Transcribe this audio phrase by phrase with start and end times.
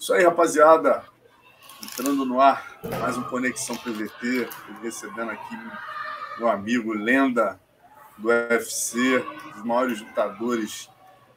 [0.00, 1.02] Isso aí, rapaziada.
[1.84, 4.48] Entrando no ar, mais um Conexão PVT.
[4.82, 5.54] Recebendo aqui
[6.38, 7.60] meu amigo, lenda
[8.16, 9.22] do UFC,
[9.54, 10.88] dos maiores lutadores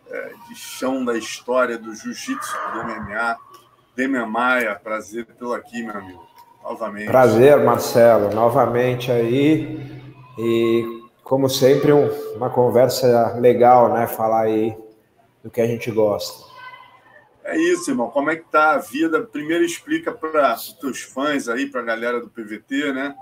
[0.10, 3.38] é, de chão da história do jiu-jitsu do MMA.
[3.98, 6.26] Demian Maia, prazer tê-lo aqui, meu amigo.
[6.64, 7.08] Novamente.
[7.08, 8.34] Prazer, Marcelo.
[8.34, 10.02] Novamente aí.
[10.40, 12.08] E, como sempre, um,
[12.38, 14.08] uma conversa legal, né?
[14.08, 14.74] Falar aí
[15.44, 16.53] do que a gente gosta.
[17.44, 18.10] É isso, irmão.
[18.10, 19.22] Como é que tá a vida?
[19.22, 23.16] Primeiro explica para os teus fãs aí, para a galera do PVT, né?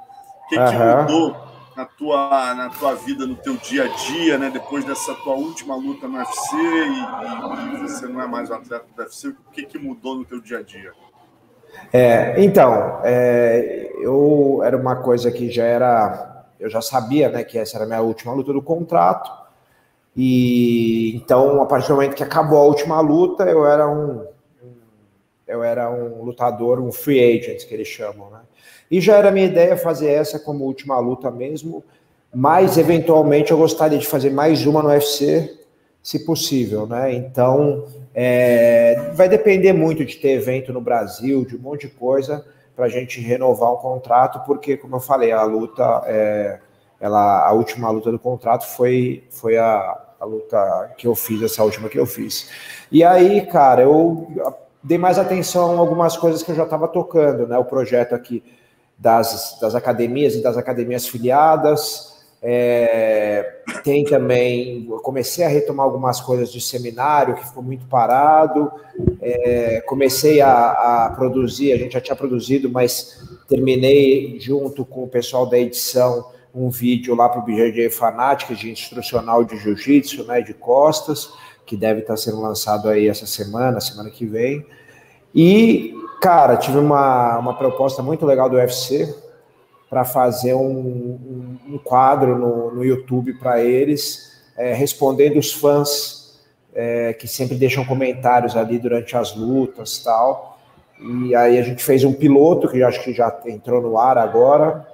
[0.46, 4.50] O que, que mudou na tua, na tua vida, no teu dia a dia, né?
[4.50, 8.86] Depois dessa tua última luta no UFC e, e, você não é mais um atleta
[8.96, 10.92] do UFC, o que, que mudou no teu dia a dia?
[11.92, 17.58] É, então, é, eu era uma coisa que já era, eu já sabia, né, que
[17.58, 19.32] essa era a minha última luta do contrato.
[20.16, 24.26] E então, a partir do momento que acabou a última luta, eu era um,
[25.48, 28.40] eu era um lutador, um free agent que eles chamam, né?
[28.90, 31.84] E já era minha ideia fazer essa como última luta mesmo,
[32.34, 35.60] mas eventualmente eu gostaria de fazer mais uma no UFC,
[36.04, 37.14] se possível, né?
[37.14, 42.46] Então, é, vai depender muito de ter evento no Brasil, de um monte de coisa
[42.76, 46.60] para a gente renovar o contrato, porque, como eu falei, a luta é,
[47.02, 51.64] ela, a última luta do contrato foi, foi a, a luta que eu fiz, essa
[51.64, 52.48] última que eu fiz.
[52.92, 54.28] E aí, cara, eu
[54.84, 57.58] dei mais atenção a algumas coisas que eu já estava tocando, né?
[57.58, 58.44] O projeto aqui
[59.00, 62.12] das, das academias e das academias filiadas.
[62.44, 68.72] É, tem também, comecei a retomar algumas coisas de seminário que ficou muito parado.
[69.20, 75.08] É, comecei a, a, produzir, a gente já tinha produzido, mas terminei junto com o
[75.08, 80.42] pessoal da edição um vídeo lá para o BJJ Fanática de instrucional de jiu-jitsu, né,
[80.42, 81.32] de costas,
[81.66, 84.66] que deve estar sendo lançado aí essa semana, semana que vem.
[85.34, 89.14] E, cara, tive uma, uma proposta muito legal do UFC
[89.90, 96.40] para fazer um, um, um, quadro no, no YouTube para eles, é, respondendo os fãs
[96.74, 100.60] é, que sempre deixam comentários ali durante as lutas tal.
[101.00, 104.88] E aí a gente fez um piloto, que acho que já entrou no ar agora,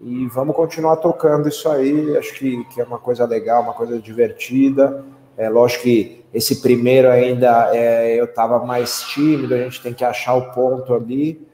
[0.00, 2.16] e vamos continuar tocando isso aí.
[2.16, 5.04] Acho que, que é uma coisa legal, uma coisa divertida.
[5.36, 10.04] É lógico que esse primeiro ainda é, eu estava mais tímido, a gente tem que
[10.04, 11.46] achar o ponto ali.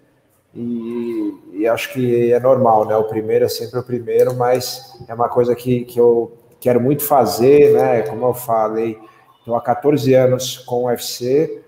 [0.55, 2.95] E, e, acho que é normal, né?
[2.97, 7.03] O primeiro é sempre o primeiro, mas é uma coisa que, que eu quero muito
[7.03, 8.03] fazer, né?
[8.03, 8.99] Como eu falei,
[9.39, 11.63] estou há 14 anos com o UFC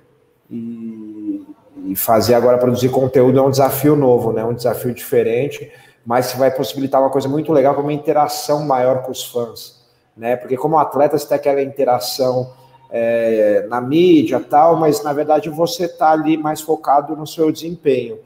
[0.51, 1.47] e,
[1.87, 4.45] e fazer agora produzir conteúdo é um desafio novo, né?
[4.45, 5.73] Um desafio diferente
[6.05, 9.83] mas vai possibilitar uma coisa muito legal, como uma interação maior com os fãs,
[10.17, 10.37] né?
[10.37, 12.53] Porque como atleta você tem aquela interação
[12.91, 18.19] é, na mídia tal, mas na verdade você está ali mais focado no seu desempenho.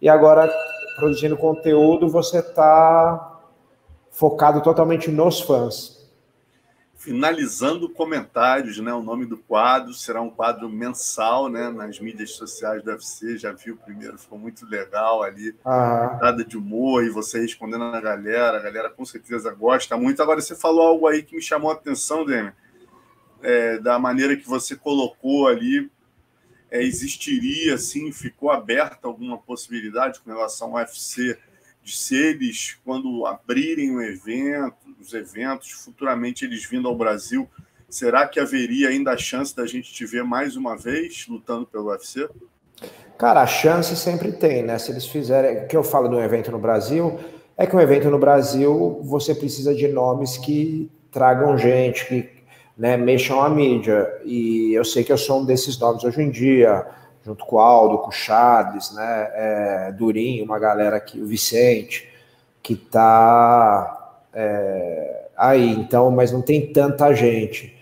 [0.00, 0.52] E agora,
[0.96, 3.38] produzindo conteúdo, você está
[4.10, 5.95] focado totalmente nos fãs
[7.06, 8.92] finalizando comentários, né?
[8.92, 11.70] O nome do quadro será um quadro mensal, né?
[11.70, 16.18] Nas mídias sociais do UFC, já vi o primeiro, ficou muito legal ali, ah.
[16.20, 20.20] nada de humor e você respondendo a galera, a galera com certeza gosta muito.
[20.20, 22.50] Agora você falou algo aí que me chamou a atenção, Demi,
[23.40, 25.88] é, da maneira que você colocou ali,
[26.68, 31.38] é, existiria, assim, ficou aberta alguma possibilidade com relação ao UFC
[31.86, 37.48] de se eles, quando abrirem o evento, os eventos, futuramente eles vindo ao Brasil,
[37.88, 41.90] será que haveria ainda a chance da gente te ver mais uma vez lutando pelo
[41.90, 42.28] UFC?
[43.16, 44.80] Cara, a chance sempre tem, né?
[44.80, 45.58] Se eles fizerem.
[45.58, 47.20] O que eu falo de um evento no Brasil
[47.56, 52.28] é que um evento no Brasil você precisa de nomes que tragam gente, que
[52.76, 54.12] né, mexam a mídia.
[54.24, 56.84] E eu sei que eu sou um desses nomes hoje em dia
[57.26, 62.08] junto com o Aldo, com o Charles, né, é, Durinho, uma galera aqui, o Vicente,
[62.62, 67.76] que tá é, aí, então, mas não tem tanta gente.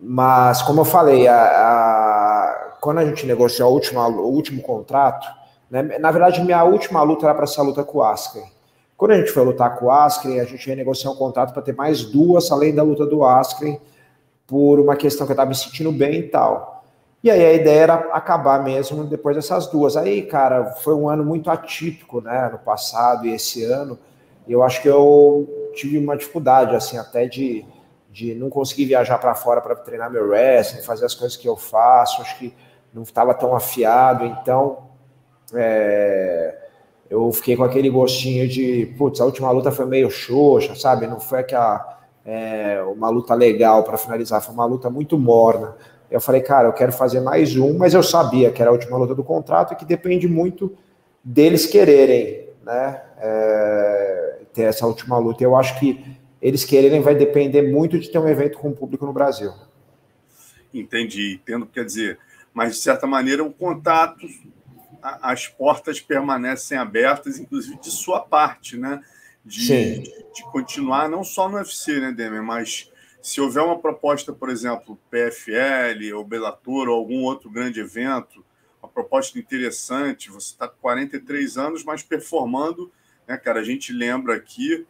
[0.00, 5.28] Mas, como eu falei, a, a, quando a gente negociou a última, o último contrato,
[5.70, 8.46] né, na verdade, minha última luta era para essa luta com o Askren.
[8.96, 11.62] Quando a gente foi lutar com o Askren, a gente ia negociar um contrato para
[11.62, 13.78] ter mais duas, além da luta do Askren,
[14.44, 16.75] por uma questão que eu estava me sentindo bem e tal.
[17.26, 19.96] E aí a ideia era acabar mesmo depois dessas duas.
[19.96, 22.48] Aí, cara, foi um ano muito atípico, né?
[22.52, 23.98] No passado e esse ano.
[24.46, 27.66] Eu acho que eu tive uma dificuldade, assim, até de,
[28.12, 31.56] de não conseguir viajar para fora para treinar meu wrestling, fazer as coisas que eu
[31.56, 32.22] faço.
[32.22, 32.54] Acho que
[32.94, 34.24] não estava tão afiado.
[34.24, 34.86] Então,
[35.52, 36.56] é,
[37.10, 41.08] eu fiquei com aquele gostinho de, putz, a última luta foi meio xoxa, sabe?
[41.08, 45.74] Não foi aquela, é, uma luta legal para finalizar, foi uma luta muito morna.
[46.10, 48.96] Eu falei, cara, eu quero fazer mais um, mas eu sabia que era a última
[48.96, 50.76] luta do contrato e que depende muito
[51.22, 53.02] deles quererem, né?
[53.18, 55.42] É, ter essa última luta.
[55.42, 59.12] Eu acho que eles quererem vai depender muito de ter um evento com público no
[59.12, 59.52] Brasil.
[60.72, 62.18] Entendi, entendo, quer dizer,
[62.52, 64.26] mas de certa maneira o contato,
[65.02, 69.00] as portas permanecem abertas, inclusive de sua parte, né?
[69.44, 72.90] De, de, continuar não só no UFC, né, Demer, mas
[73.26, 78.44] se houver uma proposta, por exemplo, PFL ou Bellator ou algum outro grande evento,
[78.80, 82.88] uma proposta interessante, você está com 43 anos, mas performando,
[83.26, 83.58] né, cara?
[83.58, 84.86] A gente lembra aqui,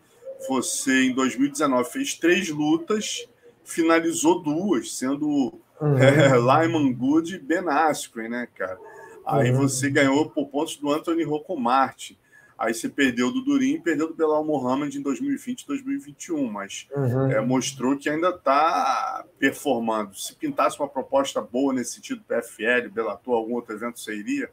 [0.46, 3.26] você em 2019 fez três lutas,
[3.64, 5.96] finalizou duas, sendo uhum.
[5.96, 8.78] é, Lyman Good e Ben Askren, né, cara?
[9.24, 9.60] Aí uhum.
[9.60, 12.18] você ganhou por pontos do Anthony Rocomarte.
[12.58, 17.30] Aí você perdeu do Durin, perdeu do Belal Mohamed em 2020 e 2021, mas uhum.
[17.30, 20.14] é, mostrou que ainda está performando.
[20.14, 24.48] Se pintasse uma proposta boa nesse sentido, PFL, Bellator, algum outro evento, você iria?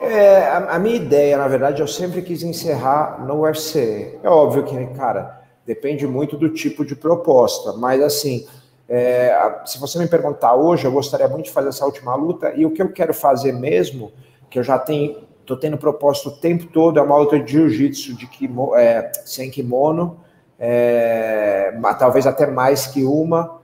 [0.00, 4.18] É, a, a, minha ideia, na verdade, eu sempre quis encerrar no UFC.
[4.22, 8.46] É óbvio que, cara, depende muito do tipo de proposta, mas assim,
[8.88, 12.66] é, se você me perguntar hoje, eu gostaria muito de fazer essa última luta, e
[12.66, 14.12] o que eu quero fazer mesmo,
[14.50, 18.14] que eu já tenho Estou tendo proposto o tempo todo, é uma luta de jiu-jitsu
[18.14, 20.20] de kimo, é, sem kimono,
[20.58, 23.58] é, talvez até mais que uma,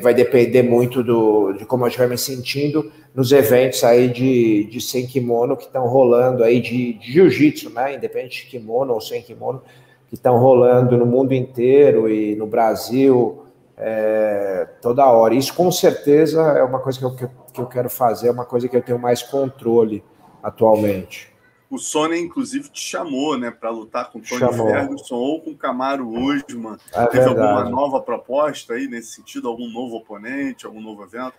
[0.00, 4.80] vai depender muito do, de como eu estiver me sentindo nos eventos aí de, de
[4.80, 7.94] sem kimono que estão rolando aí de, de jiu-jitsu, né?
[7.94, 9.60] Independente de kimono ou sem kimono,
[10.08, 13.44] que estão rolando no mundo inteiro e no Brasil
[13.76, 15.34] é, toda hora.
[15.34, 18.66] Isso com certeza é uma coisa que eu, que eu quero fazer, é uma coisa
[18.70, 20.02] que eu tenho mais controle
[20.42, 21.32] atualmente.
[21.70, 24.66] O Sony, inclusive, te chamou né, para lutar com o Tony chamou.
[24.66, 26.76] Ferguson ou com o Camaro Usman.
[26.92, 27.40] É Teve verdade.
[27.40, 29.48] alguma nova proposta aí nesse sentido?
[29.48, 31.32] Algum novo oponente, algum novo evento?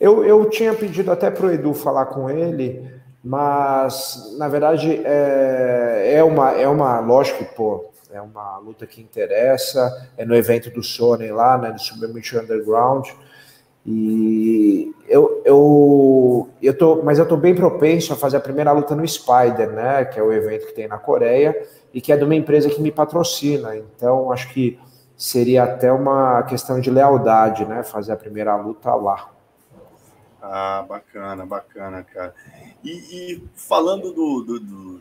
[0.00, 2.90] Eu, eu tinha pedido até para o Edu falar com ele,
[3.22, 9.00] mas na verdade é, é, uma, é uma, lógico que, pô, é uma luta que
[9.00, 13.08] interessa, é no evento do Sony lá, né, do Submission Underground.
[13.90, 18.94] E eu, eu, eu tô, mas eu tô bem propenso a fazer a primeira luta
[18.94, 20.04] no Spider, né?
[20.04, 22.82] Que é o evento que tem na Coreia e que é de uma empresa que
[22.82, 23.74] me patrocina.
[23.74, 24.78] Então, acho que
[25.16, 27.82] seria até uma questão de lealdade, né?
[27.82, 29.30] Fazer a primeira luta lá.
[30.42, 32.34] Ah, bacana, bacana, cara.
[32.84, 35.00] E, e falando do, do, do,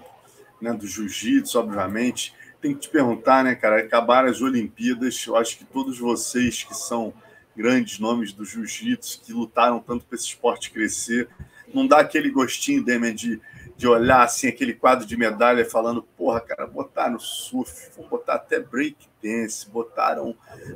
[0.61, 3.81] né, do jiu-jitsu, obviamente, tem que te perguntar, né, cara?
[3.81, 7.13] Acabaram as Olimpíadas, eu acho que todos vocês que são
[7.57, 11.27] grandes nomes do jiu-jitsu que lutaram tanto para esse esporte crescer.
[11.73, 13.41] Não dá aquele gostinho, Demian, de,
[13.75, 18.59] de olhar assim aquele quadro de medalha falando, porra, cara, botaram surf, vou botar até
[18.59, 20.35] break dance, botaram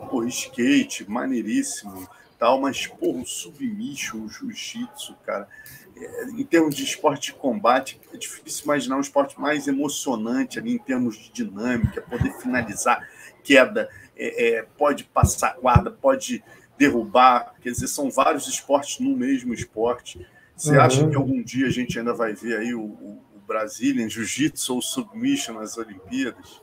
[0.09, 5.47] porra, skate, maneiríssimo, tal, mas porra, o submission, o jiu-jitsu, cara,
[5.95, 10.73] é, em termos de esporte de combate, é difícil imaginar um esporte mais emocionante ali
[10.73, 13.07] em termos de dinâmica, poder finalizar
[13.43, 16.43] queda, é, é, pode passar guarda, pode
[16.81, 17.53] derrubar.
[17.61, 20.25] Quer dizer, são vários esportes no mesmo esporte.
[20.55, 20.81] Você uhum.
[20.81, 24.75] acha que algum dia a gente ainda vai ver aí o, o, o em Jiu-Jitsu
[24.75, 26.61] ou Submission nas Olimpíadas?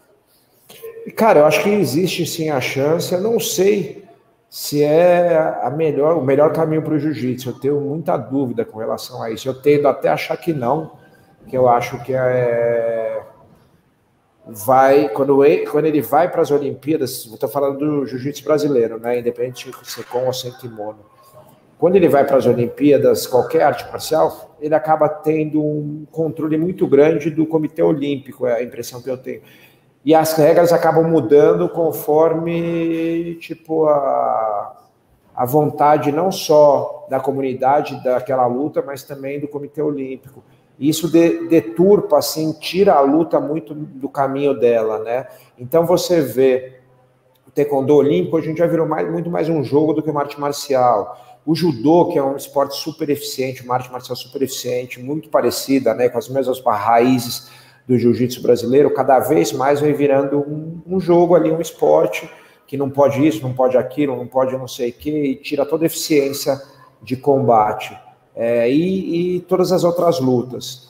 [1.17, 3.13] Cara, eu acho que existe sim a chance.
[3.13, 4.05] Eu não sei
[4.51, 7.51] se é a melhor, o melhor caminho para o jiu-jitsu.
[7.51, 9.49] Eu tenho muita dúvida com relação a isso.
[9.49, 10.93] Eu tendo até achar que não,
[11.47, 13.18] que eu acho que é
[14.49, 19.19] vai quando ele, quando ele vai para as Olimpíadas, estou falando do jiu-jitsu brasileiro, né,
[19.19, 20.99] independente de ser com ou sem kimono.
[21.79, 26.87] Quando ele vai para as Olimpíadas, qualquer arte marcial, ele acaba tendo um controle muito
[26.87, 29.43] grande do Comitê Olímpico, é a impressão que eu tenho.
[30.05, 34.75] E as regras acabam mudando conforme tipo a
[35.39, 40.43] a vontade não só da comunidade daquela luta, mas também do Comitê Olímpico.
[40.79, 45.27] Isso de, deturpa, assim, tira a luta muito do caminho dela, né?
[45.59, 46.79] Então você vê
[47.47, 50.21] o taekwondo olímpico hoje em dia virou mais, muito mais um jogo do que uma
[50.21, 51.19] arte marcial.
[51.45, 55.95] O judô, que é um esporte super eficiente, uma arte marcial super eficiente, muito parecida,
[55.95, 57.51] né, com as mesmas raízes
[57.89, 62.31] do jiu-jitsu brasileiro, cada vez mais vem virando um, um, jogo ali, um esporte
[62.67, 65.65] que não pode isso, não pode aquilo, não pode não sei o que, e tira
[65.65, 66.61] toda a eficiência
[67.03, 67.99] de combate
[68.39, 70.89] é, e, e, todas as outras lutas.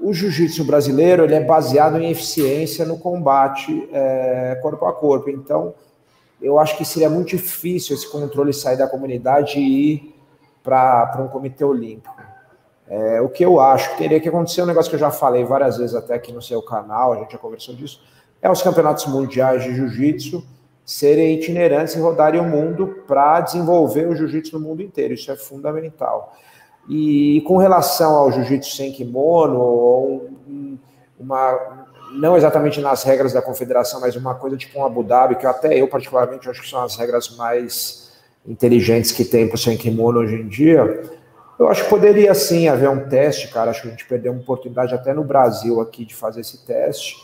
[0.00, 5.28] O jiu-jitsu brasileiro ele é baseado em eficiência no combate é, corpo a corpo.
[5.28, 5.74] Então,
[6.40, 10.14] eu acho que seria muito difícil esse controle sair da comunidade e ir
[10.62, 12.14] para um comitê olímpico.
[12.88, 15.76] É, o que eu acho teria que acontecer um negócio que eu já falei várias
[15.76, 18.00] vezes até aqui no seu canal, a gente já conversou disso,
[18.40, 20.42] é os campeonatos mundiais de jiu-jitsu
[20.84, 25.14] serem itinerantes e rodarem o mundo para desenvolver o jiu-jitsu no mundo inteiro.
[25.14, 26.36] Isso é fundamental.
[26.88, 30.30] E, com relação ao jiu-jitsu sem kimono, ou
[31.18, 35.46] uma, não exatamente nas regras da confederação, mas uma coisa tipo um Abu Dhabi, que
[35.46, 38.12] até eu particularmente acho que são as regras mais
[38.46, 41.02] inteligentes que tem para o sem kimono hoje em dia,
[41.58, 43.70] eu acho que poderia sim haver um teste, cara.
[43.70, 47.16] Acho que a gente perdeu uma oportunidade até no Brasil aqui de fazer esse teste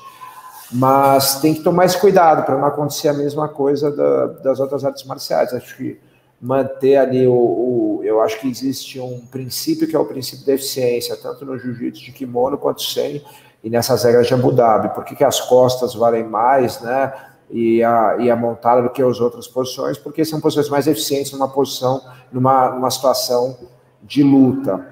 [0.72, 4.84] mas tem que tomar esse cuidado para não acontecer a mesma coisa da, das outras
[4.84, 5.52] artes marciais.
[5.52, 5.98] Acho que
[6.40, 10.54] manter ali o, o, Eu acho que existe um princípio que é o princípio da
[10.54, 13.22] eficiência, tanto no jiu-jitsu de kimono quanto sem,
[13.62, 14.94] e nessas regras de Abu Dhabi.
[14.94, 17.12] Por que, que as costas valem mais, né?
[17.50, 19.98] E a, e a montada do que as outras posições?
[19.98, 22.00] Porque são posições mais eficientes numa posição,
[22.32, 23.58] numa, numa situação
[24.02, 24.86] de luta.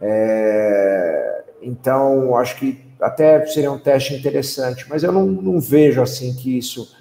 [0.00, 6.34] É, então, acho que até seria um teste interessante, mas eu não, não vejo assim
[6.34, 6.96] que isso.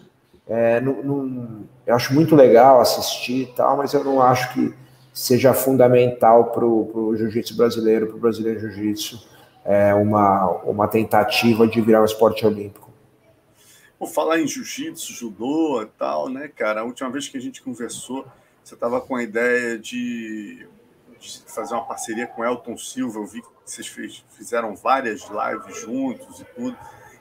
[0.47, 4.73] É, não, não, eu acho muito legal assistir e tal, mas eu não acho que
[5.13, 9.27] seja fundamental para o jiu-jitsu brasileiro, para o brasileiro jiu-jitsu,
[9.65, 12.87] é, uma, uma tentativa de virar um esporte olímpico.
[13.99, 16.81] Vou falar em jiu-jitsu, judô e tal, né, cara?
[16.81, 18.25] A última vez que a gente conversou,
[18.63, 20.67] você estava com a ideia de, de
[21.47, 23.19] fazer uma parceria com Elton Silva.
[23.19, 26.77] Eu vi que vocês fez, fizeram várias lives juntos e tudo.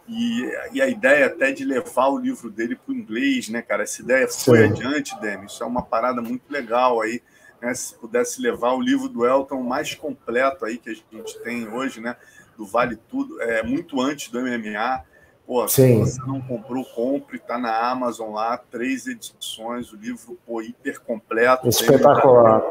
[0.09, 3.83] E, e, a ideia até de levar o livro dele para o inglês, né, cara?
[3.83, 4.65] Essa ideia foi Sim.
[4.73, 5.47] adiante, Demi.
[5.47, 7.21] Isso é uma parada muito legal aí.
[7.61, 7.75] Né?
[7.75, 12.00] Se pudesse levar o livro do Elton mais completo aí que a gente tem hoje,
[12.00, 12.17] né?
[12.57, 15.05] Do Vale Tudo, é muito antes do MMA.
[15.45, 16.05] Pô, Sim.
[16.05, 21.00] se você não comprou, compre, tá na Amazon lá, três edições, o livro pô, hiper
[21.00, 21.69] completo.
[21.69, 22.62] Espetacular.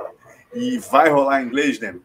[0.55, 2.01] E vai rolar em inglês, Demi?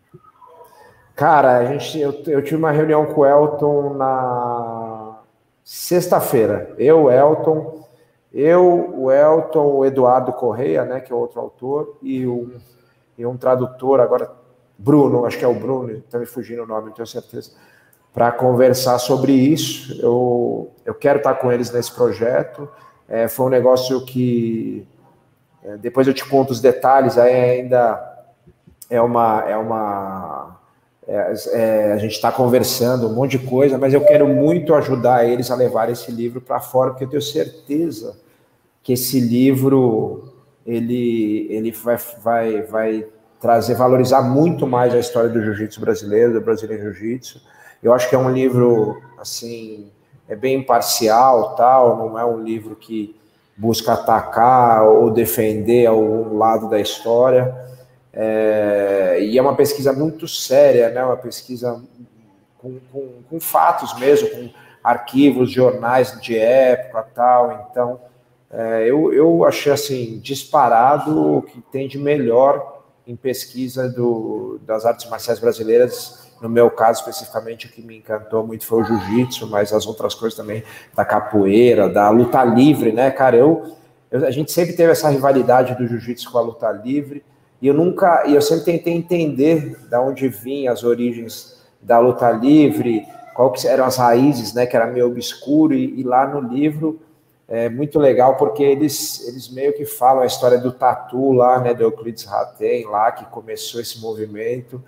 [1.15, 5.21] Cara, a gente, eu, eu tive uma reunião com o Elton na
[5.63, 6.75] sexta-feira.
[6.77, 7.87] Eu, Elton,
[8.33, 12.59] eu, o Elton, o Eduardo Correia, né, que é outro autor, e um,
[13.17, 14.33] e um tradutor, agora
[14.77, 17.53] Bruno, acho que é o Bruno, está me fugindo o nome, não tenho certeza,
[18.13, 20.01] para conversar sobre isso.
[20.01, 22.69] Eu, eu quero estar com eles nesse projeto.
[23.07, 24.89] É, foi um negócio que
[25.63, 28.10] é, depois eu te conto os detalhes, aí ainda
[28.91, 30.61] é uma, é uma
[31.07, 35.25] é, é, a gente está conversando um monte de coisa, mas eu quero muito ajudar
[35.25, 38.19] eles a levar esse livro para fora, porque eu tenho certeza
[38.83, 40.35] que esse livro
[40.67, 43.07] ele, ele vai, vai, vai
[43.41, 47.41] trazer, valorizar muito mais a história do jiu-jitsu brasileiro, do brasileiro jiu-jitsu.
[47.83, 49.91] Eu acho que é um livro, assim,
[50.29, 53.17] é bem imparcial, tal, não é um livro que
[53.57, 57.55] busca atacar ou defender algum lado da história.
[58.13, 61.05] É, e é uma pesquisa muito séria, né?
[61.05, 61.81] uma pesquisa
[62.59, 64.51] com, com, com, fatos mesmo, com
[64.83, 67.69] arquivos, jornais de época tal.
[67.71, 68.01] Então,
[68.51, 74.85] é, eu, eu achei assim, disparado o que tem de melhor em pesquisa do, das
[74.85, 76.29] artes marciais brasileiras.
[76.41, 80.15] No meu caso, especificamente, o que me encantou muito foi o jiu-jitsu, mas as outras
[80.15, 80.65] coisas também,
[80.95, 83.37] da capoeira, da luta livre, né, cara?
[83.37, 83.77] Eu,
[84.11, 87.23] eu a gente sempre teve essa rivalidade do jiu-jitsu com a luta livre.
[87.61, 92.31] E eu nunca, e eu sempre tentei entender da onde vinham as origens da luta
[92.31, 96.41] livre, qual que eram as raízes, né, que era meio obscuro, e, e lá no
[96.41, 97.01] livro
[97.49, 101.75] é muito legal porque eles, eles meio que falam a história do tatu lá, né,
[101.75, 104.83] do Euclides Ratten lá, que começou esse movimento,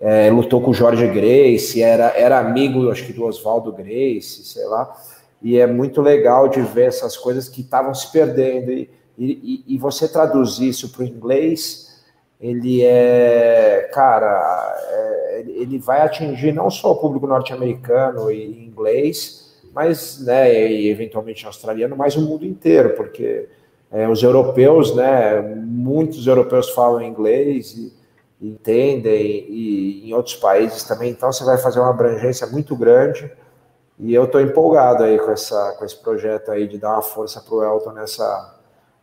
[0.00, 4.66] é, lutou com o Jorge Grace, era, era amigo, acho que do Oswaldo Grace, sei
[4.66, 4.92] lá,
[5.40, 9.78] e é muito legal de ver essas coisas que estavam se perdendo, e, e, e
[9.78, 11.91] você traduzir isso para o inglês
[12.42, 20.20] ele é, cara, é, ele vai atingir não só o público norte-americano e inglês, mas,
[20.26, 23.48] né, e eventualmente australiano, mas o mundo inteiro, porque
[23.92, 27.92] é, os europeus, né, muitos europeus falam inglês e,
[28.40, 33.30] entendem, e, e em outros países também, então você vai fazer uma abrangência muito grande,
[34.00, 37.40] e eu estou empolgado aí com, essa, com esse projeto aí de dar uma força
[37.40, 38.58] para o Elton nessa,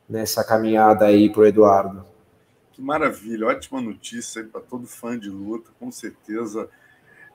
[0.09, 2.09] nessa caminhada aí para o Eduardo.
[2.79, 6.69] Que maravilha, ótima notícia para todo fã de luta, com certeza.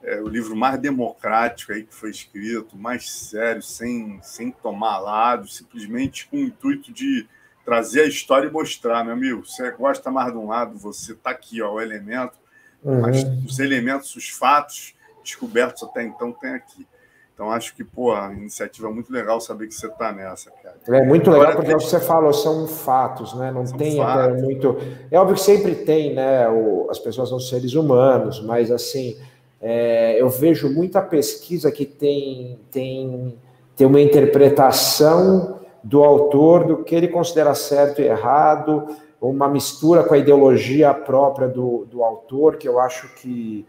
[0.02, 5.46] É o livro mais democrático aí que foi escrito, mais sério, sem, sem tomar lado,
[5.46, 7.28] simplesmente com o intuito de
[7.62, 9.44] trazer a história e mostrar, meu amigo.
[9.44, 12.38] Você gosta mais de um lado, você está aqui, ó, o elemento,
[12.82, 13.02] uhum.
[13.02, 16.86] mas os elementos, os fatos descobertos até então tem aqui.
[17.34, 20.76] Então, acho que, pô, a iniciativa é muito legal saber que você está nessa, cara.
[20.86, 21.72] É muito legal Agora, porque.
[21.72, 23.50] É o que você falou, são fatos, né?
[23.50, 24.40] Não tem fatos.
[24.40, 24.76] muito.
[25.10, 26.48] É óbvio que sempre tem, né?
[26.48, 26.86] O...
[26.88, 29.16] As pessoas são seres humanos, mas assim,
[29.60, 30.20] é...
[30.20, 33.36] eu vejo muita pesquisa que tem, tem,
[33.76, 38.86] tem uma interpretação do autor, do que ele considera certo e errado,
[39.20, 43.66] uma mistura com a ideologia própria do, do autor, que eu acho que,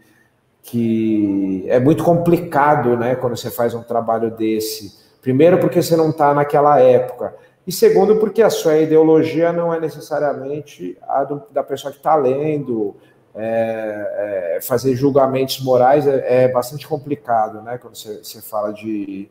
[0.66, 4.98] que é muito complicado né, quando você faz um trabalho desse.
[5.22, 7.34] Primeiro, porque você não está naquela época.
[7.64, 12.14] E segundo, porque a sua ideologia não é necessariamente a do, da pessoa que está
[12.14, 12.96] lendo.
[13.38, 17.76] É, é, fazer julgamentos morais é, é, bastante complicado, né?
[17.76, 19.28] Quando você, você fala de,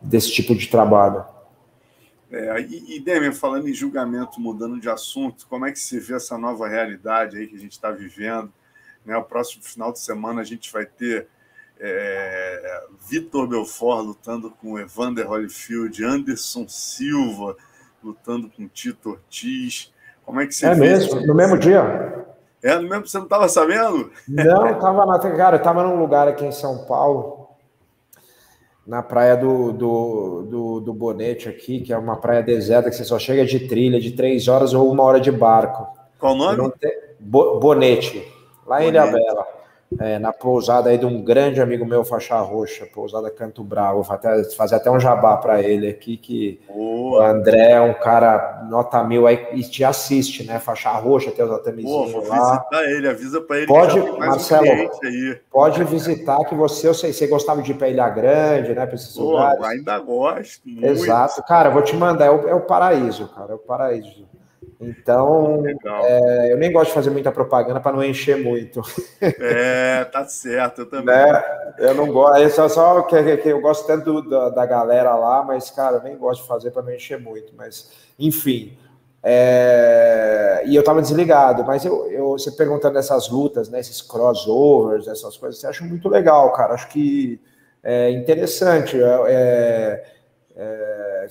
[0.00, 1.22] desse tipo de trabalho.
[2.30, 6.14] É, e, e Demian, falando em julgamento, mudando de assunto, como é que se vê
[6.14, 8.50] essa nova realidade aí que a gente está vivendo?
[9.04, 9.16] Né?
[9.16, 11.28] O próximo final de semana a gente vai ter
[11.80, 17.56] é, Vitor Belfort lutando com Evander Holyfield, Anderson Silva
[18.02, 19.92] lutando com Tito Ortiz.
[20.24, 21.26] Como é que você É mesmo?
[21.26, 22.26] No mesmo dia?
[22.62, 24.10] É, no mesmo, você não estava sabendo?
[24.28, 25.18] Não, estava na.
[25.18, 27.48] Cara, eu estava num lugar aqui em São Paulo,
[28.86, 33.04] na praia do, do, do, do, Bonete aqui, que é uma praia deserta que você
[33.04, 35.86] só chega de trilha de três horas ou uma hora de barco.
[36.20, 36.72] Qual o nome?
[37.20, 38.24] Bonete,
[38.72, 39.62] lá em Ilha Bela
[39.98, 44.02] é, na pousada aí de um grande amigo meu, faixa roxa, pousada Canto Bravo.
[44.02, 47.20] Vou até, fazer até um jabá para ele aqui, que Boa.
[47.20, 50.58] o André é um cara nota mil aí e te assiste, né?
[50.58, 52.52] Faixa roxa, tem os atamizinhos lá.
[52.52, 57.26] visitar ele, avisa para ele pode, Marcelo, um pode visitar que você, eu sei, você
[57.26, 58.86] gostava de ir para Ilha Grande, né?
[58.86, 59.64] Para esses Pô, lugares.
[59.64, 60.68] Ainda gosto.
[60.68, 60.86] Muito.
[60.86, 61.42] Exato.
[61.42, 64.26] Cara, vou te mandar, é o, é o paraíso, cara, é o paraíso.
[64.82, 65.62] Então,
[66.04, 68.82] é, eu nem gosto de fazer muita propaganda para não encher muito.
[69.20, 71.14] É, tá certo, eu também.
[71.14, 71.74] Né?
[71.78, 75.44] Eu não gosto, é só, só que, que, eu gosto tanto da, da, galera lá,
[75.44, 77.52] mas, cara, eu nem gosto de fazer para não encher muito.
[77.56, 78.76] Mas, enfim.
[79.22, 85.06] É, e eu tava desligado, mas eu, eu, você perguntando essas lutas, né, esses crossovers,
[85.06, 86.74] essas coisas, você acha muito legal, cara.
[86.74, 87.40] Acho que
[87.82, 89.00] é interessante.
[89.00, 90.04] É,
[90.56, 91.26] é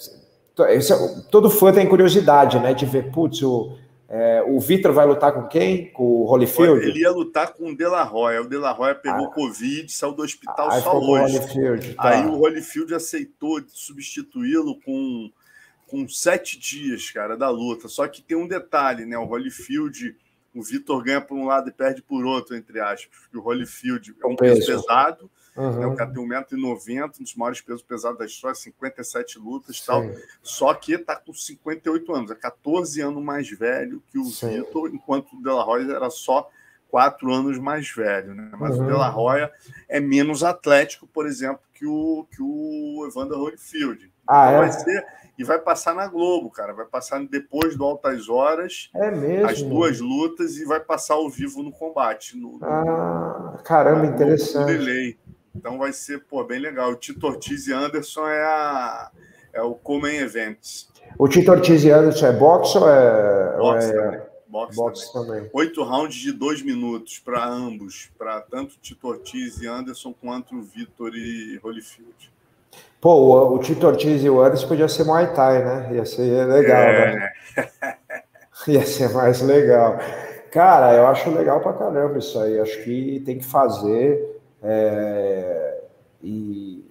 [1.30, 2.74] todo fã tem curiosidade, né?
[2.74, 3.78] De ver, putz, o,
[4.10, 5.88] é, o Vitor vai lutar com quem?
[5.92, 6.86] Com o Holyfield?
[6.86, 8.42] Ele ia lutar com o De La Roya.
[8.42, 9.32] O De La Roya pegou ah.
[9.32, 11.38] Covid, saiu do hospital ah, só hoje.
[11.38, 12.10] Holyfield, tá.
[12.10, 15.32] Aí o Holyfield aceitou substituí-lo com,
[15.88, 17.88] com sete dias, cara, da luta.
[17.88, 19.18] Só que tem um detalhe, né?
[19.18, 20.16] O Holyfield,
[20.54, 23.18] o Vitor ganha por um lado e perde por outro, entre aspas.
[23.22, 25.80] Porque o Holyfield é um peso pesado Uhum.
[25.80, 25.86] Né?
[25.88, 30.04] O cara tem 1,90m, um dos maiores pesos pesados da história, 57 lutas e tal.
[30.42, 34.62] Só que está com 58 anos, é 14 anos mais velho que o Sim.
[34.62, 36.50] Vitor, enquanto o De La Roya era só
[36.90, 38.34] 4 anos mais velho.
[38.34, 38.52] Né?
[38.58, 38.86] Mas uhum.
[38.86, 39.52] o De La Roya
[39.90, 44.12] é menos atlético, por exemplo, que o, que o Evander Holyfield.
[44.28, 44.68] Ah, então é?
[44.68, 45.06] vai ser
[45.42, 46.72] e vai passar na Globo, cara.
[46.72, 48.92] Vai passar depois do Altas Horas.
[48.96, 49.44] É.
[49.44, 52.38] As duas lutas e vai passar ao vivo no combate.
[52.38, 54.68] No, ah, caramba, interessante.
[54.68, 55.18] Delay.
[55.62, 56.90] Então vai ser pô, bem legal.
[56.90, 59.12] O Tito Ortiz e Anderson é, a,
[59.54, 60.90] é o Common Events.
[61.20, 63.58] O Tito Ortiz e Anderson é boxe ou é.
[63.58, 64.28] Boxe, é...
[64.48, 65.28] Boxe, boxe também.
[65.28, 65.50] também.
[65.54, 70.64] Oito rounds de dois minutos para ambos, para tanto Tito Ortiz e Anderson quanto o
[70.64, 72.34] Vitor e Holyfield.
[73.00, 75.90] Pô, o, o, Tito Ortiz e o Anderson podia ser Muay Thai, né?
[75.94, 77.16] Ia ser legal, é.
[77.16, 77.32] né?
[78.68, 80.00] Ia ser mais legal.
[80.52, 82.60] Cara, eu acho legal pra caramba isso aí.
[82.60, 84.31] Acho que tem que fazer.
[84.64, 85.84] É,
[86.24, 86.86] e,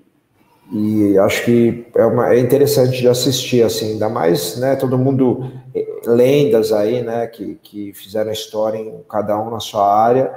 [0.73, 5.51] e, acho que é, uma, é, interessante de assistir, assim, ainda mais, né, todo mundo,
[5.75, 10.33] eh, lendas aí, né, que, que fizeram história em cada um na sua área,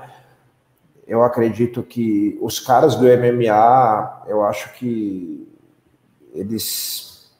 [1.07, 5.47] eu acredito que os caras do MMA, eu acho que
[6.33, 7.31] eles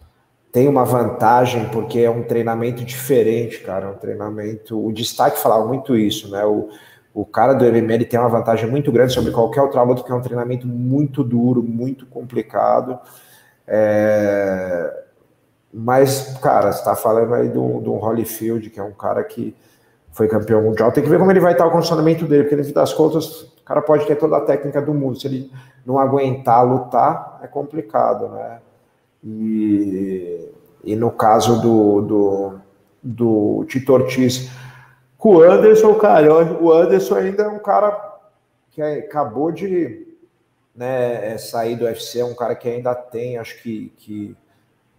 [0.51, 5.65] têm uma vantagem porque é um treinamento diferente, cara, é um treinamento, o destaque falava
[5.65, 6.69] muito isso, né, o,
[7.13, 10.12] o cara do MMA ele tem uma vantagem muito grande sobre qualquer outra luta, que
[10.12, 12.99] é um treinamento muito duro, muito complicado.
[13.67, 15.04] É...
[15.71, 19.56] Mas, cara, você está falando aí do, do Holyfield, que é um cara que
[20.12, 20.91] foi campeão mundial.
[20.91, 23.41] Tem que ver como ele vai estar o condicionamento dele, porque no fim das contas,
[23.41, 25.19] o cara pode ter toda a técnica do mundo.
[25.19, 25.52] Se ele
[25.86, 28.60] não aguentar lutar, é complicado, né?
[29.23, 30.49] E,
[30.84, 32.54] e no caso do, do,
[33.02, 34.52] do Tito Ortiz
[35.23, 38.19] com o Anderson, cara, o Anderson ainda é um cara
[38.71, 40.05] que acabou de
[40.75, 44.36] né, é, sair do UFC, é um cara que ainda tem, acho que, que,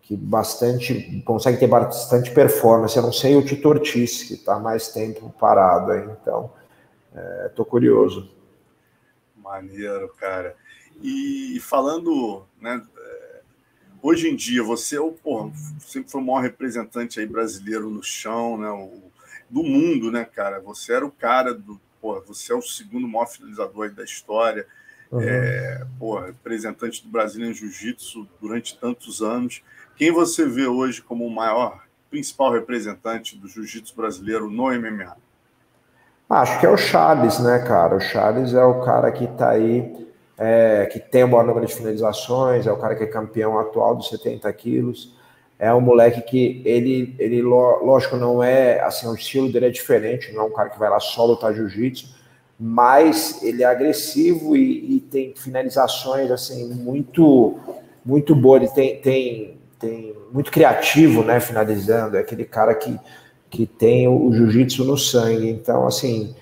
[0.00, 2.96] que bastante, consegue ter bastante performance.
[2.96, 6.50] Eu não sei o Tito Ortiz, que está mais tempo parado aí, então
[7.14, 8.30] é, curioso.
[9.36, 10.56] Maneiro, cara.
[11.02, 13.40] E falando, né, é,
[14.02, 18.02] hoje em dia, você é o, porra, sempre foi o maior representante aí brasileiro no
[18.02, 19.12] chão, né, o
[19.48, 20.60] do mundo, né, cara?
[20.60, 21.80] Você era o cara do.
[22.00, 24.66] Pô, você é o segundo maior finalizador da história.
[25.10, 25.20] uhum.
[25.20, 29.62] é, pô, representante do Brasil em Jiu-Jitsu durante tantos anos.
[29.96, 35.16] Quem você vê hoje como o maior, principal representante do Jiu-Jitsu brasileiro no MMA?
[36.28, 37.96] Acho que é o Charles, né, cara?
[37.96, 41.74] O Charles é o cara que está aí, é, que tem o maior número de
[41.74, 45.14] finalizações, é o cara que é campeão atual dos 70 quilos.
[45.64, 50.32] É um moleque que ele, ele lógico, não é assim, o estilo dele é diferente,
[50.32, 52.14] não é um cara que vai lá só lutar jiu-jitsu,
[52.58, 57.58] mas ele é agressivo e, e, tem finalizações assim muito
[58.04, 58.62] muito boas.
[58.62, 61.40] Ele tem, tem, tem muito criativo, né?
[61.40, 62.98] Finalizando, é aquele cara que
[63.54, 65.48] que tem o, jiu-jitsu no sangue.
[65.48, 66.34] Então, assim,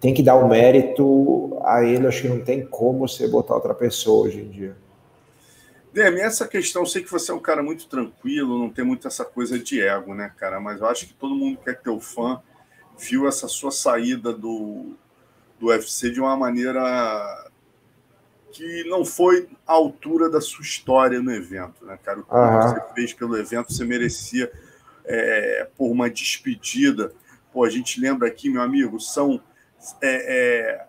[0.00, 2.06] tem que dar o mérito a ele.
[2.06, 4.76] Acho que não tem como você botar outra pessoa hoje em dia.
[5.98, 9.08] Demi, essa questão, eu sei que você é um cara muito tranquilo, não tem muito
[9.08, 10.60] essa coisa de ego, né, cara?
[10.60, 12.40] Mas eu acho que todo mundo que é teu fã
[12.96, 14.94] viu essa sua saída do,
[15.58, 17.50] do UFC de uma maneira
[18.52, 22.20] que não foi à altura da sua história no evento, né, cara?
[22.20, 22.62] O que uhum.
[22.62, 24.52] você fez pelo evento, você merecia
[25.04, 27.12] é, por uma despedida.
[27.52, 29.42] Pô, a gente lembra aqui, meu amigo, são
[30.00, 30.86] é, é,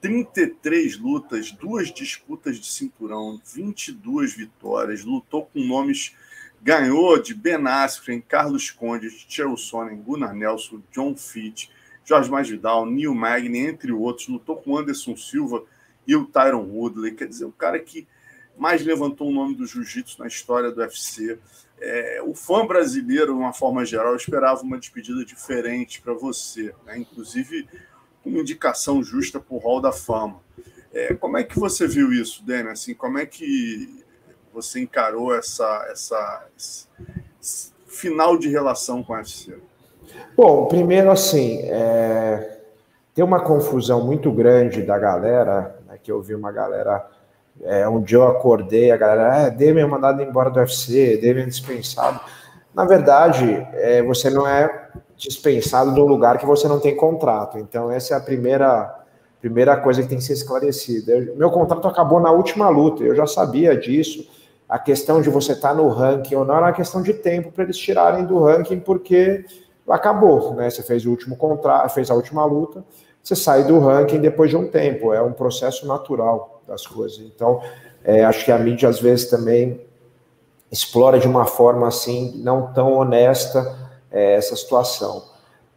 [0.00, 6.14] 33 lutas, duas disputas de cinturão, 22 vitórias, lutou com nomes,
[6.62, 11.68] ganhou de Ben Askren, Carlos Conde, Chael Sonnen, Gunnar Nelson, John Fitch,
[12.04, 15.64] Jorge Masvidal, Neil Magny, entre outros, lutou com Anderson Silva
[16.06, 18.06] e o Tyron Woodley, quer dizer, o cara que
[18.58, 21.38] mais levantou o nome do jiu-jitsu na história do UFC
[21.80, 26.98] é, o fã brasileiro, de uma forma geral, esperava uma despedida diferente para você, né?
[26.98, 27.66] inclusive
[28.24, 30.40] uma indicação justa para o Hall da Fama.
[30.92, 32.68] É, como é que você viu isso, Dani?
[32.68, 34.04] Assim, como é que
[34.52, 36.46] você encarou essa, essa
[37.40, 39.56] esse final de relação com a UFC?
[40.36, 42.60] Bom, primeiro assim, é...
[43.14, 47.08] tem uma confusão muito grande da galera, né, que eu vi uma galera
[47.62, 52.20] é, dia eu acordei, a galera, ah, Demian é mandado embora do UFC, é dispensado.
[52.74, 54.79] Na verdade, é, você não é
[55.20, 57.58] dispensado de um lugar que você não tem contrato.
[57.58, 58.98] Então, essa é a primeira,
[59.40, 61.12] primeira coisa que tem que ser esclarecida.
[61.12, 64.26] Eu, meu contrato acabou na última luta, eu já sabia disso.
[64.68, 67.52] A questão de você estar tá no ranking ou não era uma questão de tempo
[67.52, 69.44] para eles tirarem do ranking, porque
[69.88, 70.70] acabou, né?
[70.70, 72.84] Você fez o último contrato, fez a última luta,
[73.22, 75.12] você sai do ranking depois de um tempo.
[75.12, 77.18] É um processo natural das coisas.
[77.18, 77.60] Então,
[78.02, 79.84] é, acho que a mídia às vezes também
[80.72, 85.24] explora de uma forma assim não tão honesta é, essa situação.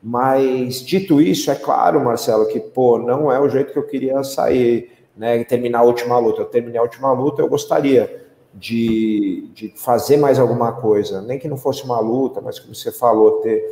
[0.02, 4.22] Mas dito isso, é claro, Marcelo, que pô, não é o jeito que eu queria
[4.24, 5.44] sair, né?
[5.44, 6.42] Terminar a última luta.
[6.42, 11.48] Eu terminei a última luta, eu gostaria de, de fazer mais alguma coisa, nem que
[11.48, 13.64] não fosse uma luta, mas como você falou, ter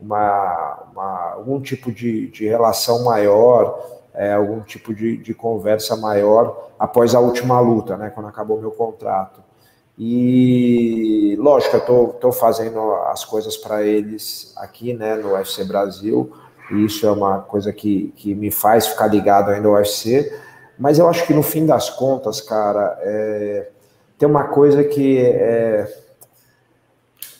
[0.00, 6.70] uma, uma algum tipo de, de relação maior, é, algum tipo de, de, conversa maior
[6.78, 9.42] após a última luta, né, quando acabou meu contrato.
[10.02, 16.32] E, lógico, eu estou fazendo as coisas para eles aqui, né, no UFC Brasil,
[16.70, 20.34] e isso é uma coisa que, que me faz ficar ligado ainda ao UFC,
[20.78, 23.68] mas eu acho que no fim das contas, cara, é,
[24.18, 25.94] tem uma coisa que é,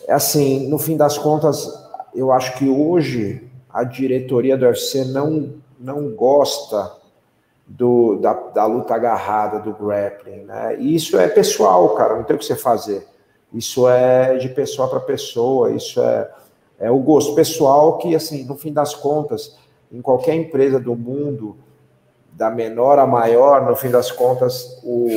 [0.07, 1.67] é assim, no fim das contas,
[2.13, 6.91] eu acho que hoje a diretoria do UFC não não gosta
[7.71, 10.75] do, da, da luta agarrada, do grappling, né?
[10.77, 13.07] E isso é pessoal, cara, não tem o que você fazer.
[13.53, 16.29] Isso é de pessoa para pessoa, isso é,
[16.79, 19.57] é o gosto pessoal que, assim, no fim das contas,
[19.91, 21.57] em qualquer empresa do mundo,
[22.33, 25.07] da menor a maior, no fim das contas, o,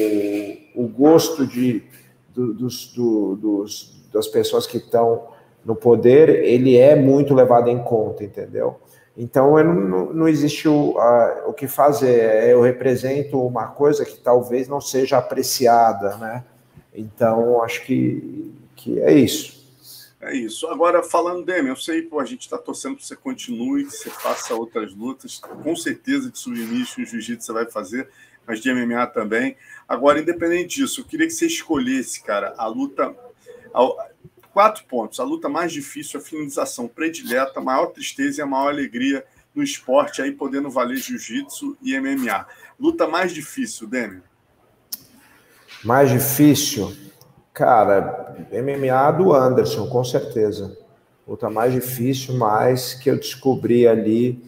[0.74, 1.82] o gosto de,
[2.32, 5.28] do, dos, do, dos, das pessoas que estão
[5.64, 8.76] no poder, ele é muito levado em conta, entendeu?
[9.16, 12.20] Então, não, não existe o, a, o que fazer.
[12.20, 16.44] É, eu represento uma coisa que talvez não seja apreciada, né?
[16.92, 19.64] Então, acho que, que é isso.
[20.20, 20.66] É isso.
[20.68, 24.08] Agora, falando, Demi, eu sei que a gente está torcendo que você continue, que você
[24.08, 25.38] faça outras lutas.
[25.38, 28.08] Com certeza de submission e jiu-jitsu você vai fazer,
[28.46, 29.54] mas de MMA também.
[29.86, 33.14] Agora, independente disso, eu queria que você escolhesse, cara, a luta.
[34.54, 35.18] Quatro pontos.
[35.18, 39.64] A luta mais difícil, a finalização predileta, a maior tristeza e a maior alegria no
[39.64, 42.46] esporte, aí podendo valer jiu-jitsu e MMA.
[42.78, 44.22] Luta mais difícil, Demi?
[45.84, 46.94] Mais difícil?
[47.52, 50.78] Cara, MMA do Anderson, com certeza.
[51.26, 54.40] Luta mais difícil, mas que eu descobri ali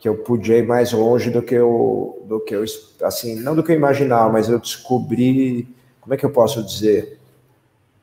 [0.00, 2.64] que eu podia ir mais longe do que eu, do que eu,
[3.00, 5.68] assim, não do que eu imaginava, mas eu descobri,
[6.00, 7.20] como é que eu posso dizer?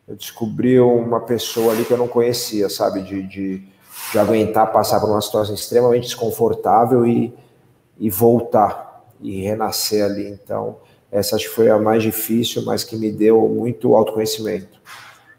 [0.08, 3.02] Eu descobri uma pessoa ali que eu não conhecia, sabe?
[3.02, 3.64] De, de,
[4.12, 7.34] de aguentar passar por uma situação extremamente desconfortável e,
[7.98, 10.28] e voltar e renascer ali.
[10.28, 10.80] Então,
[11.12, 14.82] essa acho que foi a mais difícil, mas que me deu muito autoconhecimento.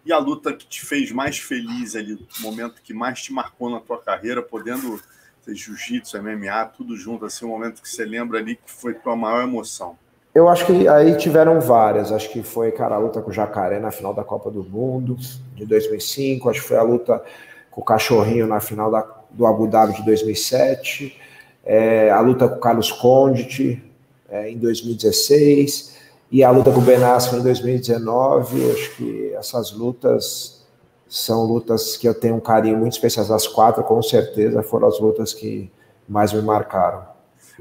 [0.07, 3.71] E a luta que te fez mais feliz ali, o momento que mais te marcou
[3.71, 5.01] na tua carreira, podendo
[5.45, 9.17] ter jiu-jitsu, MMA, tudo junto, assim, o momento que você lembra ali que foi tua
[9.17, 9.99] maior emoção?
[10.35, 12.11] Eu acho que aí tiveram várias.
[12.11, 15.17] Acho que foi, cara, a luta com o Jacaré na final da Copa do Mundo
[15.55, 16.51] de 2005.
[16.51, 17.23] Acho que foi a luta
[17.71, 21.17] com o Cachorrinho na final da, do Abu Dhabi de 2007.
[21.65, 23.81] É, a luta com o Carlos Condit
[24.29, 25.99] é, em 2016
[26.33, 28.73] e a luta com o Ben Askren em 2019.
[28.73, 30.65] Acho que essas lutas
[31.07, 33.33] são lutas que eu tenho um carinho muito especial.
[33.33, 35.71] As quatro, com certeza, foram as lutas que
[36.09, 37.14] mais me marcaram.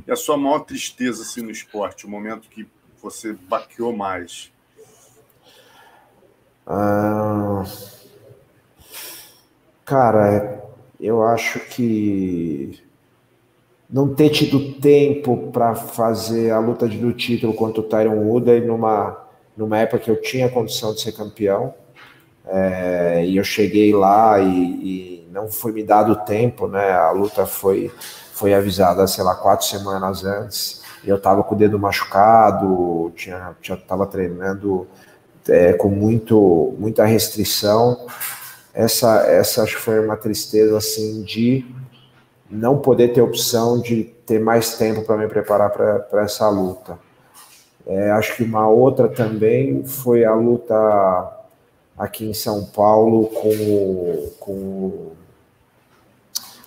[0.08, 2.68] E a sua maior tristeza assim, no esporte, o momento que
[3.02, 4.52] você baqueou mais?
[6.66, 7.64] Ah,
[9.86, 10.64] cara,
[11.00, 12.82] eu acho que
[13.90, 19.28] não ter tido tempo para fazer a luta do título contra o Tyron Woodley numa,
[19.56, 21.76] numa época que eu tinha condição de ser campeão.
[22.46, 26.92] É, e eu cheguei lá e, e, não foi me dado tempo, né?
[26.92, 27.92] A luta foi,
[28.34, 30.82] foi avisada, sei lá, quatro semanas antes.
[31.06, 34.88] Eu estava com o dedo machucado, tinha, tinha tava treinando
[35.48, 38.08] é, com muito, muita restrição.
[38.74, 41.66] Essa, essa acho que foi uma tristeza assim de
[42.50, 46.98] não poder ter opção de ter mais tempo para me preparar para essa luta.
[47.86, 50.76] É, acho que uma outra também foi a luta
[51.98, 55.12] aqui em São Paulo com, com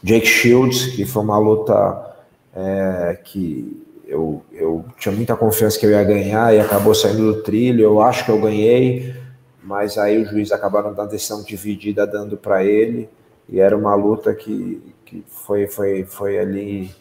[0.07, 2.15] Jake Shields, que foi uma luta
[2.55, 7.43] é, que eu, eu tinha muita confiança que eu ia ganhar e acabou saindo do
[7.43, 7.83] trilho.
[7.83, 9.17] Eu acho que eu ganhei,
[9.65, 13.09] mas aí o juiz acabaram dando decisão dividida dando para ele
[13.49, 16.95] e era uma luta que, que foi, foi, foi ali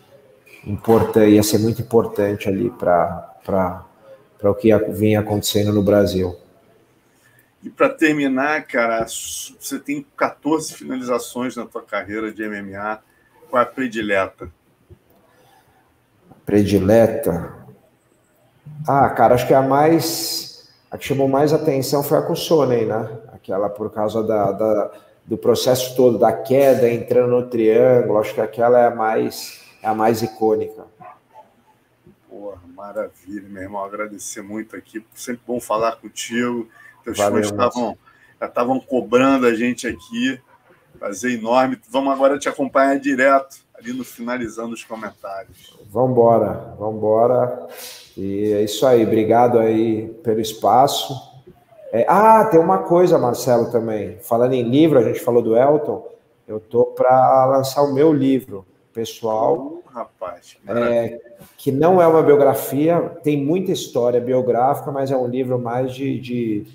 [0.66, 3.86] importante, ia ser muito importante ali para
[4.42, 6.36] o que vinha acontecendo no Brasil.
[7.66, 13.02] E para terminar, cara, você tem 14 finalizações na tua carreira de MMA.
[13.50, 14.52] Qual é a predileta?
[16.46, 17.56] Predileta?
[18.88, 20.70] Ah, cara, acho que a mais.
[20.92, 23.20] A que chamou mais atenção foi a com o Sony, né?
[23.34, 24.92] Aquela por causa da, da
[25.26, 29.88] do processo todo, da queda, entrando no triângulo, acho que aquela é a mais, é
[29.88, 30.86] a mais icônica.
[32.30, 33.84] Porra, maravilha, meu irmão.
[33.84, 35.04] Agradecer muito aqui.
[35.16, 36.70] Sempre bom falar contigo.
[37.06, 37.96] Teus fãs estavam,
[38.42, 40.42] já estavam cobrando a gente aqui.
[40.98, 41.80] Prazer enorme.
[41.90, 45.78] Vamos agora te acompanhar direto, ali no finalizando os comentários.
[46.80, 47.68] Vamos embora.
[48.18, 49.06] E é isso aí.
[49.06, 51.14] Obrigado aí pelo espaço.
[51.92, 54.18] É, ah, tem uma coisa, Marcelo, também.
[54.20, 56.06] Falando em livro, a gente falou do Elton.
[56.48, 59.82] Eu tô para lançar o meu livro pessoal.
[59.94, 61.22] Rapaz, é,
[61.58, 66.20] que não é uma biografia, tem muita história biográfica, mas é um livro mais de,
[66.20, 66.68] de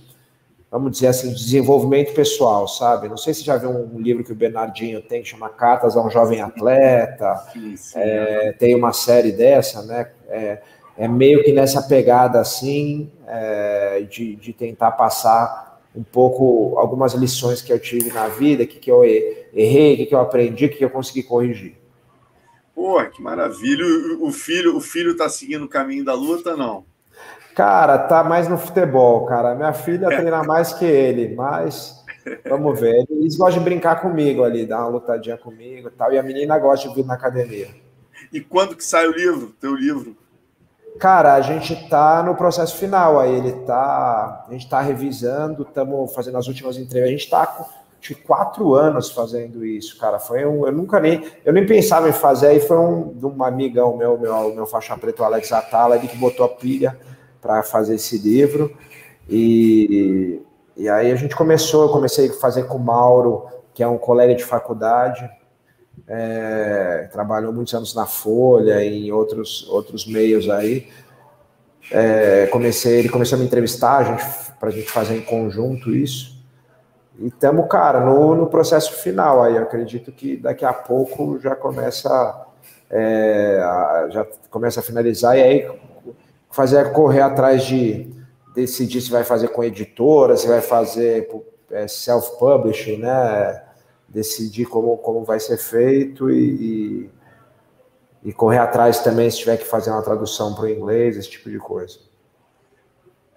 [0.70, 3.08] vamos dizer assim, desenvolvimento pessoal, sabe?
[3.08, 6.02] Não sei se já viu um livro que o Bernardinho tem, que chama Cartas a
[6.02, 7.36] um Jovem Atleta.
[7.52, 10.10] Sim, sim, é, tem uma série dessa, né?
[10.28, 10.62] É,
[10.96, 17.60] é meio que nessa pegada assim, é, de, de tentar passar um pouco algumas lições
[17.60, 20.84] que eu tive na vida, que, que eu errei, que, que eu aprendi, que, que
[20.84, 21.76] eu consegui corrigir.
[22.72, 23.84] Pô, que maravilha.
[24.20, 26.84] O filho, o filho tá seguindo o caminho da luta, não?
[27.54, 29.54] Cara, tá mais no futebol, cara.
[29.54, 30.16] Minha filha é.
[30.16, 32.02] treina mais que ele, mas
[32.48, 33.04] vamos ver.
[33.10, 36.12] Eles gostam de brincar comigo ali, dar uma lutadinha comigo e tal.
[36.12, 37.68] E a menina gosta de vir na academia.
[38.32, 40.16] E quando que sai o livro, teu livro?
[40.98, 46.12] Cara, a gente está no processo final aí, ele tá, a gente está revisando, estamos
[46.12, 47.68] fazendo as últimas entrevistas, a gente está
[48.00, 50.18] de quatro anos fazendo isso, cara.
[50.18, 53.44] Foi um, eu nunca nem, eu nem pensava em fazer, aí foi um de um
[53.44, 56.98] amigão meu, meu, meu faixa preta, o Alex Atala, ele que botou a pilha
[57.40, 58.76] para fazer esse livro.
[59.28, 60.40] E,
[60.76, 63.98] e aí a gente começou, eu comecei a fazer com o Mauro, que é um
[63.98, 65.28] colega de faculdade,
[66.08, 70.88] é, trabalhou muitos anos na Folha e em outros, outros meios aí.
[71.92, 76.38] É, comecei, ele começou a me entrevistar para a gente fazer em conjunto isso.
[77.18, 79.56] E estamos, cara, no, no processo final aí.
[79.56, 82.46] Eu acredito que daqui a pouco já começa,
[82.88, 85.70] é, a, já começa a finalizar e aí
[86.50, 88.10] fazer correr atrás de
[88.54, 91.28] decidir se vai fazer com editora, se vai fazer
[91.70, 93.64] é, self-publishing, né?
[94.08, 97.08] decidir como, como vai ser feito e,
[98.24, 101.48] e, correr atrás também se tiver que fazer uma tradução para o inglês, esse tipo
[101.48, 101.98] de coisa.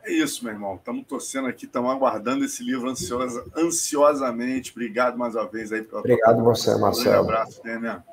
[0.04, 0.76] É isso, meu irmão.
[0.76, 4.71] Estamos torcendo aqui, estamos aguardando esse livro ansiosa, ansiosamente.
[4.71, 7.17] Obrigado mais uma vez aí pela Obrigado você, Marcelo.
[7.17, 8.04] Um abraço, né,